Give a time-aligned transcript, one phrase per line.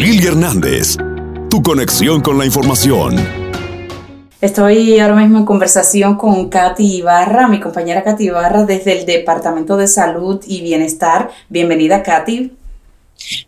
[0.00, 0.96] Lili Hernández,
[1.50, 3.16] tu conexión con la información.
[4.40, 9.76] Estoy ahora mismo en conversación con Katy Ibarra, mi compañera Katy Ibarra desde el Departamento
[9.76, 11.28] de Salud y Bienestar.
[11.50, 12.50] Bienvenida, Katy.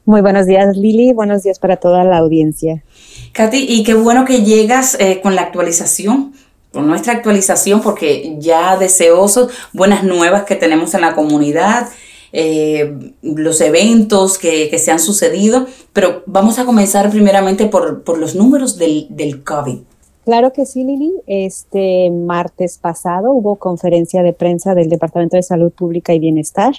[0.04, 1.14] Muy buenos días, Lili.
[1.14, 2.84] Buenos días para toda la audiencia.
[3.32, 6.34] Katy, y qué bueno que llegas eh, con la actualización,
[6.70, 11.88] con nuestra actualización, porque ya deseosos, buenas nuevas que tenemos en la comunidad,
[12.32, 18.34] eh, los eventos que, se han sucedido, pero vamos a comenzar primeramente por, por los
[18.34, 19.78] números del, del COVID.
[20.24, 21.12] Claro que sí, Lili.
[21.26, 26.74] Este martes pasado hubo conferencia de prensa del Departamento de Salud Pública y Bienestar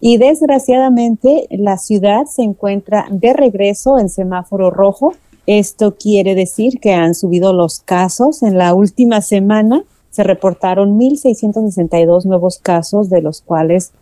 [0.00, 5.12] y desgraciadamente la ciudad se encuentra de regreso en semáforo rojo.
[5.46, 8.42] Esto quiere decir que han subido los casos.
[8.42, 13.92] En la última semana se reportaron 1.662 nuevos casos, de los cuales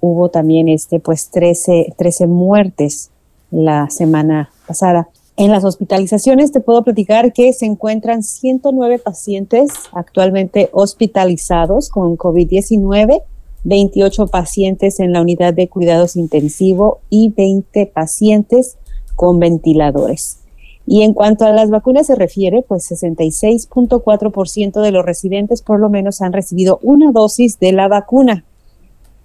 [0.00, 3.10] hubo también este, pues 13, 13 muertes
[3.50, 5.08] la semana pasada.
[5.36, 13.22] En las hospitalizaciones te puedo platicar que se encuentran 109 pacientes actualmente hospitalizados con COVID-19
[13.64, 18.78] 28 pacientes en la unidad de cuidados intensivo y 20 pacientes
[19.14, 20.38] con ventiladores.
[20.86, 25.90] Y en cuanto a las vacunas se refiere, pues 66.4% de los residentes por lo
[25.90, 28.44] menos han recibido una dosis de la vacuna.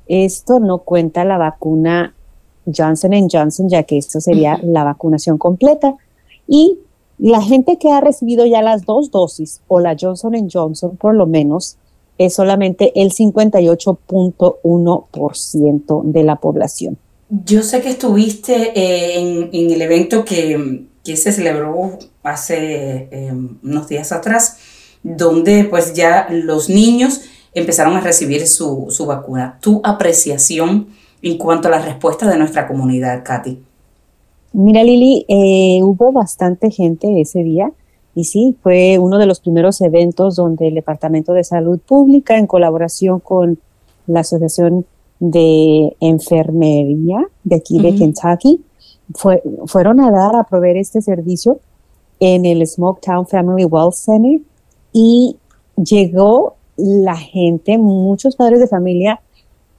[0.07, 2.13] Esto no cuenta la vacuna
[2.65, 5.95] Johnson Johnson, ya que esto sería la vacunación completa.
[6.47, 6.79] Y
[7.17, 11.25] la gente que ha recibido ya las dos dosis o la Johnson Johnson por lo
[11.25, 11.77] menos
[12.17, 16.97] es solamente el 58.1% de la población.
[17.29, 24.11] Yo sé que estuviste eh, en, el evento que, se celebró hace em, unos días
[24.11, 24.57] atrás,
[25.01, 27.21] donde pues ya los niños
[27.53, 29.57] empezaron a recibir su, vacuna.
[29.61, 30.87] ¿Tu apreciación
[31.21, 33.59] en cuanto a la respuesta de nuestra comunidad, Katy?
[34.53, 37.71] Mira, Lili, eh, hubo bastante gente ese día.
[38.15, 42.45] Y sí, fue uno de los primeros eventos donde el Departamento de Salud Pública, en
[42.45, 43.59] colaboración con
[44.05, 44.85] la Asociación
[45.19, 48.61] de Enfermería de aquí de Kentucky,
[49.15, 51.59] fue, fueron a dar a proveer este servicio
[52.19, 54.41] en el Smoketown Family Wealth Center
[54.91, 55.37] y
[55.75, 59.21] llegó la gente, muchos padres de familia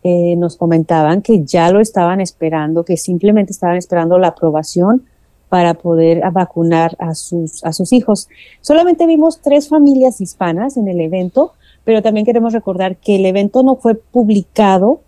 [0.02, 5.04] eh, nos comentaban que ya lo estaban esperando, que simplemente estaban esperando la aprobación
[5.48, 8.28] para poder vacunar a sus, a sus hijos.
[8.60, 11.52] Solamente vimos tres familias hispanas en el evento,
[11.84, 15.00] pero también queremos recordar que el evento no fue publicado,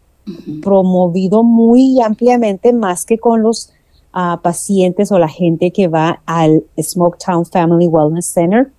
[0.62, 3.72] promovido muy ampliamente, más que con los
[4.12, 8.70] ah, pacientes o la gente que va al Smoketown Family Wellness Center.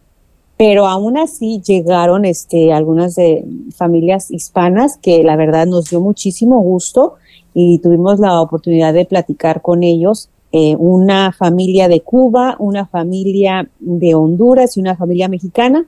[0.57, 3.45] Pero aún así llegaron este, algunas de
[3.75, 7.15] familias hispanas que la verdad nos dio muchísimo gusto
[7.53, 13.69] y tuvimos la oportunidad de platicar con ellos eh, una familia de Cuba, una familia
[13.79, 15.85] de Honduras y una familia mexicana,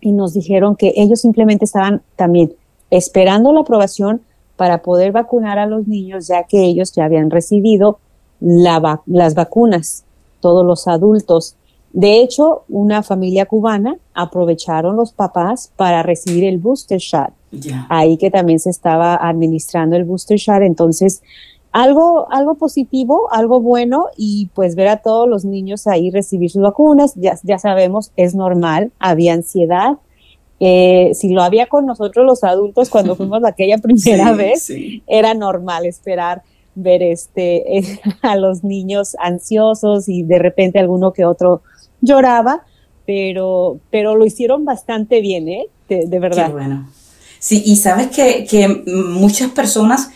[0.00, 2.52] y nos dijeron que ellos simplemente estaban también
[2.90, 4.20] esperando la aprobación
[4.56, 7.98] para poder vacunar a los niños, ya que ellos ya habían recibido
[8.40, 10.04] las vacunas,
[10.40, 11.56] todos los adultos.
[11.94, 17.30] De hecho, una familia cubana aprovecharon los papás para recibir el booster shot.
[17.88, 20.62] Ahí que también se estaba administrando el booster shot.
[20.62, 21.22] Entonces,
[21.70, 26.62] algo, algo positivo, algo bueno y pues ver a todos los niños ahí recibir sus
[26.62, 29.98] vacunas, ya, ya sabemos, es normal, había ansiedad.
[30.58, 34.68] Eh, si lo había con nosotros los adultos cuando fuimos aquella primera vez,
[35.06, 36.42] era normal esperar
[36.74, 41.62] ver este a los niños ansiosos y de repente alguno que otro
[42.04, 42.64] lloraba,
[43.06, 45.66] pero, pero lo hicieron bastante bien, ¿eh?
[45.88, 46.46] De, verdad.
[46.46, 46.88] Qué bueno.
[47.38, 50.10] Sí, y sabes que, que muchas personas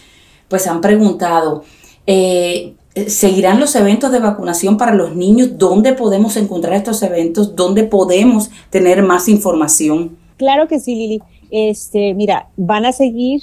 [0.48, 1.62] pues han preguntado,
[2.06, 2.74] eh,
[3.06, 5.58] ¿seguirán los eventos de vacunación para los niños?
[5.58, 7.54] ¿Dónde podemos encontrar estos eventos?
[7.54, 10.16] ¿Dónde podemos tener más información?
[10.38, 11.22] Claro que sí, Lili.
[11.50, 13.42] Este, mira, van a seguir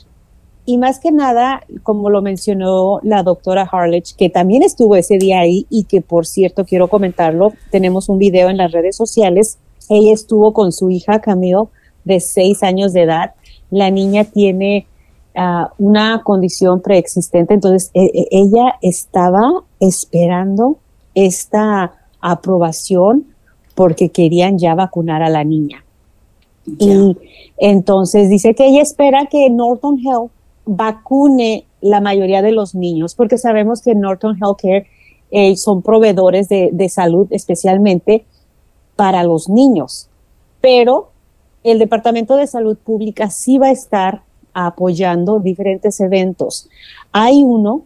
[0.66, 5.40] y más que nada, como lo mencionó la doctora Harlech, que también estuvo ese día
[5.40, 9.60] ahí y que por cierto quiero comentarlo, tenemos un video en las redes sociales.
[9.90, 11.68] Ella estuvo con su hija Camille
[12.04, 13.36] de seis años de edad.
[13.70, 14.88] La niña tiene
[15.78, 17.54] una condición preexistente.
[17.54, 20.78] Entonces, e, e, ella estaba esperando
[21.14, 23.28] esta aprobación
[23.76, 25.84] porque querían ya vacunar a la niña.
[26.80, 27.18] Y
[27.58, 30.32] entonces dice que ella espera que Norton Health
[30.66, 34.88] vacune la mayoría de los niños, porque sabemos que Norton Healthcare
[35.32, 38.26] eh, son proveedores de, de salud especialmente
[38.96, 40.10] para los niños.
[40.62, 41.10] Pero
[41.64, 44.22] el Departamento de Salud Pública sí va a estar
[44.54, 46.70] apoyando diferentes eventos.
[47.12, 47.84] Hay uno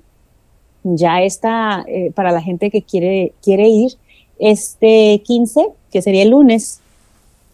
[0.84, 3.94] ya está eh, para la gente que quiere, quiere ir.
[4.38, 6.80] Este 15, que sería el lunes,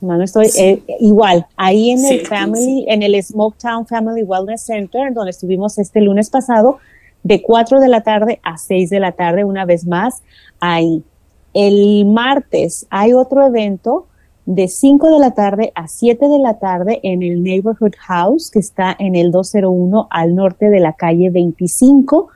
[0.05, 5.31] no, estoy eh, igual, ahí en el Family, en el Smoketown Family Wellness Center, donde
[5.31, 6.77] estuvimos este lunes pasado,
[7.23, 10.21] de 4 de la tarde a 6 de la tarde, una vez más,
[10.59, 11.03] ahí.
[11.53, 14.07] El martes hay otro evento
[14.45, 18.59] de 5 de la tarde a 7 de la tarde en el Neighborhood House, que
[18.59, 22.27] está en el 201 al norte de la calle 25.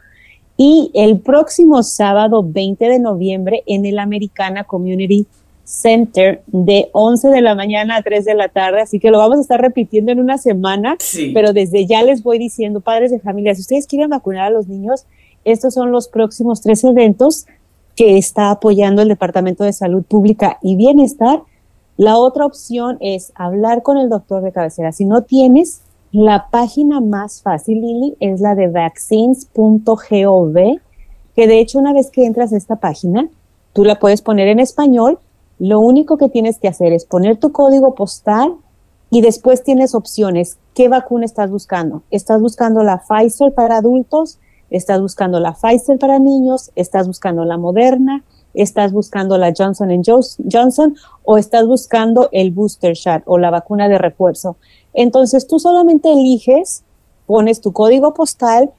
[0.57, 5.27] Y el próximo sábado 20 de noviembre en el Americana Community
[5.69, 9.37] Center de 11 de la mañana a 3 de la tarde, así que lo vamos
[9.37, 10.97] a estar repitiendo en una semana,
[11.35, 14.67] pero desde ya les voy diciendo, padres de familia, si ustedes quieren vacunar a los
[14.67, 15.05] niños,
[15.45, 17.45] estos son los próximos tres eventos
[17.95, 21.43] que está apoyando el Departamento de Salud Pública y Bienestar.
[21.97, 24.91] La otra opción es hablar con el doctor de cabecera.
[24.91, 25.81] Si no tienes,
[26.11, 30.55] la página más fácil, Lili, es la de vaccines.gov,
[31.35, 33.29] que de hecho una vez que entras a esta página,
[33.73, 35.19] tú la puedes poner en español
[35.59, 38.55] lo único que tienes que hacer es poner tu código postal
[39.09, 40.57] y después tienes opciones.
[40.73, 42.03] ¿Qué vacuna estás buscando?
[42.11, 44.39] ¿Estás buscando la Pfizer para adultos?
[44.69, 46.71] ¿Estás buscando la Pfizer para niños?
[46.75, 48.23] ¿Estás buscando la Moderna?
[48.53, 49.89] ¿Estás buscando la Johnson
[50.51, 50.95] Johnson?
[51.23, 54.55] ¿O estás buscando el booster shot o la vacuna de refuerzo?
[54.93, 56.83] Entonces tú solamente eliges,
[57.25, 58.71] pones tu código postal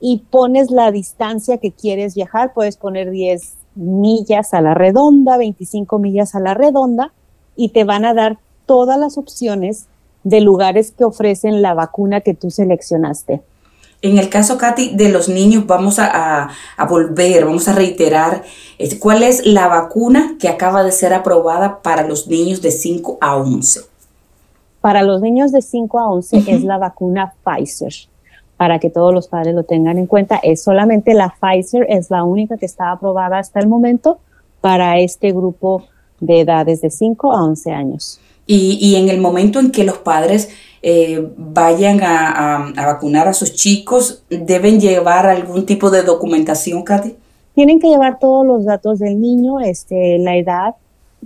[0.00, 2.54] y pones la distancia que quieres viajar.
[2.54, 7.12] Puedes poner 10, millas a la redonda, 25 millas a la redonda,
[7.56, 9.86] y te van a dar todas las opciones
[10.22, 13.42] de lugares que ofrecen la vacuna que tú seleccionaste.
[14.02, 16.50] En el caso, Katy, de los niños, vamos a,
[16.88, 18.42] volver, vamos a reiterar
[19.00, 23.36] cuál es la vacuna que acaba de ser aprobada para los niños de 5 a
[23.36, 23.80] 11.
[24.82, 27.94] Para los niños de 5 a 11 es la vacuna Pfizer
[28.56, 30.40] para que todos los padres lo tengan en cuenta.
[30.42, 34.18] Es solamente la Pfizer, es la única que está aprobada hasta el momento
[34.60, 35.84] para este grupo
[36.20, 38.20] de edades de 5 a 11 años.
[38.46, 40.50] Y, en el momento en que los padres
[40.82, 47.14] eh, vayan a, vacunar a sus chicos, ¿deben llevar algún tipo de documentación, Katy?
[47.54, 50.74] Tienen que llevar todos los datos del niño, este, la edad,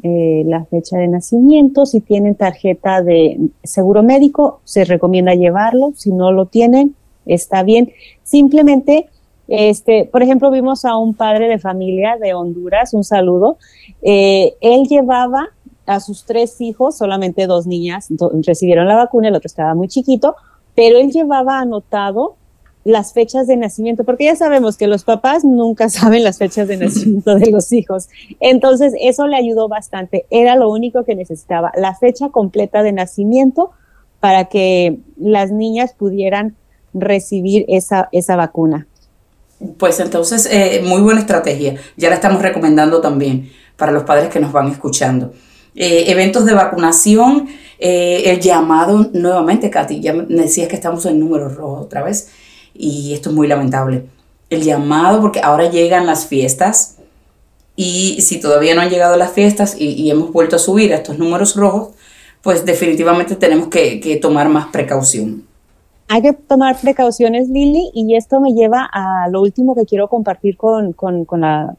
[0.04, 6.12] eh, la fecha de nacimiento, si tienen tarjeta de seguro médico, se recomienda llevarlo, si
[6.12, 6.94] no lo tienen,
[7.28, 7.92] está bien.
[8.22, 9.08] Simplemente,
[9.46, 13.58] este, por ejemplo, vimos a un padre de familia de Honduras, un saludo.
[14.02, 15.48] Eh, él llevaba
[15.86, 18.08] a sus tres hijos, solamente dos niñas
[18.46, 20.36] recibieron la vacuna, el otro estaba muy chiquito,
[20.74, 22.36] pero él llevaba anotado
[22.84, 26.76] las fechas de nacimiento, porque ya sabemos que los papás nunca saben las fechas de
[26.76, 28.08] nacimiento de los hijos.
[28.40, 30.26] Entonces, eso le ayudó bastante.
[30.30, 33.70] Era lo único que necesitaba, la fecha completa de nacimiento
[34.20, 36.56] para que las niñas pudieran
[36.94, 38.86] recibir esa, esa vacuna.
[39.76, 41.76] Pues entonces, eh, muy buena estrategia.
[41.96, 45.32] Ya la estamos recomendando también para los padres que nos van escuchando.
[45.74, 47.48] Eh, eventos de vacunación,
[47.78, 52.30] eh, el llamado nuevamente, Katy, ya decías que estamos en número rojo otra vez
[52.74, 54.06] y esto es muy lamentable.
[54.50, 56.96] El llamado, porque ahora llegan las fiestas
[57.76, 61.18] y si todavía no han llegado las fiestas y, hemos vuelto a subir a estos
[61.18, 61.94] números rojos,
[62.42, 65.47] pues definitivamente tenemos que tomar más precaución
[66.08, 70.56] hay que tomar precauciones, Lili, y esto me lleva a lo último que quiero compartir
[70.56, 70.94] con,
[71.32, 71.76] la,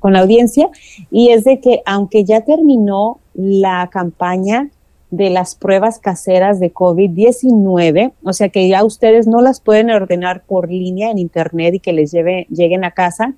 [0.00, 0.70] con la audiencia,
[1.10, 4.70] y es de que aunque ya terminó la campaña
[5.10, 10.44] de las pruebas caseras de COVID-19, o sea que ya ustedes no las pueden ordenar
[10.44, 13.34] por línea en internet y que les lleve, lleguen a casa.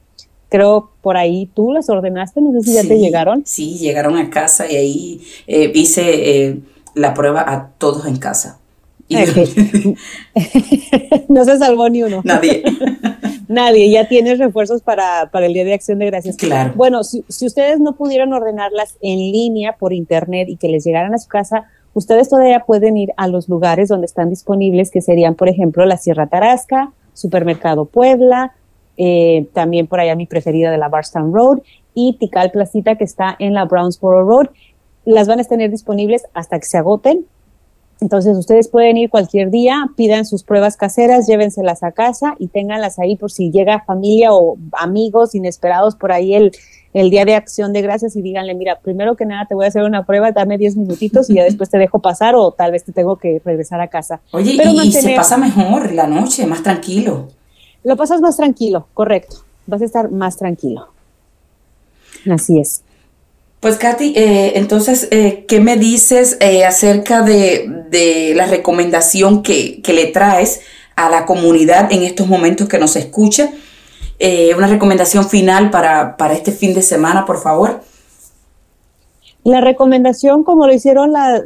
[0.49, 3.45] Creo por ahí tú las ordenaste, no sé si ya te llegaron.
[3.47, 6.61] Sí, llegaron a casa y ahí eh, hice eh,
[6.95, 8.60] la prueba a todos en casa.
[11.29, 12.21] no se salvó ni uno.
[12.25, 12.62] Nadie.
[13.49, 16.37] Nadie, ya tienes refuerzos para, el Día de Acción de Gracias.
[16.37, 16.73] Claro.
[16.76, 21.19] Bueno, si, ustedes no pudieron ordenarlas en línea por internet y que les llegaran a
[21.19, 25.49] su casa, ustedes todavía pueden ir a los lugares donde están disponibles, que serían, por
[25.49, 28.52] ejemplo, la Sierra Tarasca, Supermercado Puebla,
[28.97, 31.59] eh, también por allá mi preferida de la Barstown Road
[31.93, 34.47] y Tical Placita, que está en la Brownsboro Road.
[35.05, 37.26] Las van a tener disponibles hasta que se agoten
[38.00, 42.99] entonces ustedes pueden ir cualquier día, pidan sus pruebas caseras, llévenselas a casa y ténganlas
[42.99, 46.52] ahí por si llega familia o amigos inesperados por ahí el,
[46.92, 49.69] el día de acción de gracias y díganle, mira, primero que nada te voy a
[49.69, 52.85] hacer una prueba, dame 10 minutitos y ya después te dejo pasar o tal vez
[52.85, 54.21] te tengo que regresar a casa.
[54.33, 57.28] Oye, y, se pasa mejor la noche, más tranquilo.
[57.85, 59.37] Lo pasas más tranquilo, correcto.
[59.66, 60.88] Vas a estar más tranquilo.
[62.30, 62.83] Así es.
[63.61, 70.07] Pues Katy, eh, entonces, eh, ¿qué me dices eh, acerca de, la recomendación que, le
[70.07, 70.62] traes
[70.97, 73.50] a la comunidad en estos momentos que nos escucha?
[74.21, 77.81] eh, una recomendación final para, para este fin de semana, por favor.
[79.43, 81.43] La recomendación, como lo hicieron la,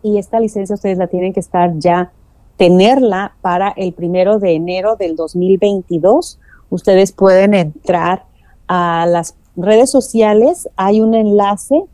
[0.02, 2.12] y esta licencia ustedes la tienen que estar ya,
[2.56, 6.38] tenerla para el primero de enero del 2022.
[6.70, 8.24] Ustedes pueden entrar
[8.66, 11.84] a las redes sociales, hay un enlace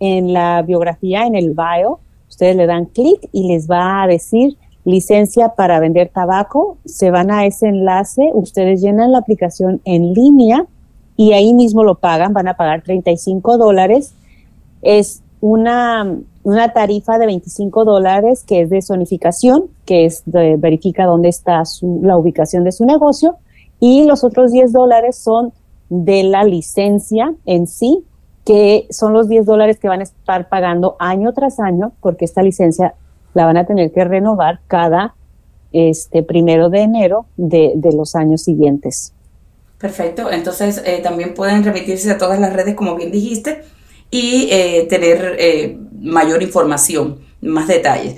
[0.00, 4.56] en la biografía, en el bio, ustedes le dan clic y les va a decir
[4.84, 10.66] licencia para vender tabaco, se van a ese enlace, ustedes llenan la aplicación en línea
[11.16, 14.14] y ahí mismo lo pagan, van a pagar 35 dólares.
[14.80, 21.06] Es una, una tarifa de 25 dólares que es de zonificación, que es de, verifica
[21.06, 23.36] dónde está la ubicación de su negocio,
[23.80, 25.52] y los otros 10 dólares son
[25.88, 28.04] de la licencia en sí,
[28.44, 32.42] que son los 10 dólares que van a estar pagando año tras año, porque esta
[32.42, 32.94] licencia
[33.34, 35.14] la van a tener que renovar cada
[35.72, 39.12] este primero de enero de, los años siguientes.
[39.78, 43.62] Perfecto, entonces eh, también pueden remitirse a todas las redes, como bien dijiste,
[44.10, 48.16] y eh, tener eh, mayor información, más detalles.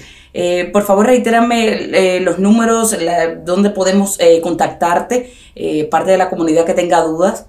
[0.72, 2.96] por favor, reitérame los números,
[3.44, 5.30] donde podemos contactarte,
[5.90, 7.46] parte de la comunidad que tenga dudas.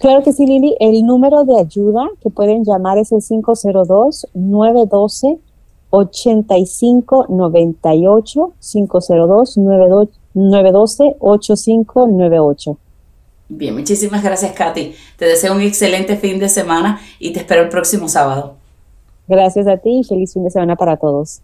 [0.00, 0.74] Claro que sí, Lili.
[0.80, 5.38] El número de ayuda que pueden llamar es el 502-912.
[5.96, 9.58] 8598 502
[10.34, 12.76] 912 8598.
[13.48, 14.92] Bien, muchísimas gracias, Katy.
[15.16, 18.56] Te deseo un excelente fin de semana y te espero el próximo sábado.
[19.26, 21.40] Gracias a ti y feliz fin de semana para todos.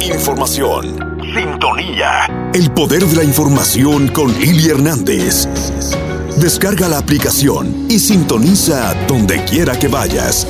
[0.00, 0.96] Información.
[1.34, 2.50] Sintonía.
[2.54, 5.46] El poder de la información con Lili Hernández.
[6.40, 10.46] Descarga la aplicación y sintoniza donde quiera que vayas.